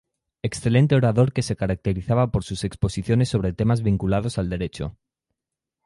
[0.41, 4.97] Excelente orador que se caracterizaba por sus exposiciones sobre temas vinculados al Derecho.